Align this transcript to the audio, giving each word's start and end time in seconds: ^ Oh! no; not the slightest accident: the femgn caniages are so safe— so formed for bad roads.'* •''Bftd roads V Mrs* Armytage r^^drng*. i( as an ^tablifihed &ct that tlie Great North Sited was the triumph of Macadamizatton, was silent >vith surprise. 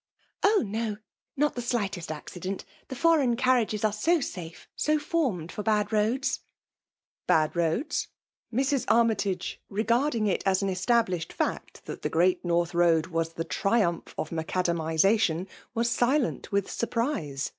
^ 0.00 0.02
Oh! 0.42 0.62
no; 0.66 0.96
not 1.36 1.56
the 1.56 1.60
slightest 1.60 2.10
accident: 2.10 2.64
the 2.88 2.96
femgn 2.96 3.36
caniages 3.36 3.84
are 3.84 3.92
so 3.92 4.18
safe— 4.22 4.66
so 4.88 4.98
formed 4.98 5.52
for 5.52 5.62
bad 5.62 5.92
roads.'* 5.92 6.38
•''Bftd 7.28 7.54
roads 7.54 8.08
V 8.50 8.62
Mrs* 8.62 8.86
Armytage 8.88 9.60
r^^drng*. 9.70 10.30
i( 10.30 10.38
as 10.46 10.62
an 10.62 10.70
^tablifihed 10.70 11.32
&ct 11.36 11.84
that 11.84 12.00
tlie 12.00 12.10
Great 12.10 12.42
North 12.42 12.70
Sited 12.72 13.08
was 13.08 13.34
the 13.34 13.44
triumph 13.44 14.14
of 14.16 14.30
Macadamizatton, 14.30 15.46
was 15.74 15.90
silent 15.90 16.48
>vith 16.50 16.70
surprise. 16.70 17.52